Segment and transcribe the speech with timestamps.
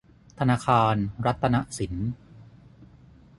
[0.39, 0.95] ธนาคาร
[1.25, 1.93] รัตนสิน